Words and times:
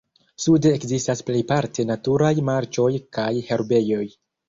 Sude 0.45 0.71
ekzistas 0.77 1.21
plejparte 1.27 1.87
naturaj 1.91 2.35
marĉoj 2.51 2.91
kaj 3.19 3.31
herbejoj. 3.55 4.05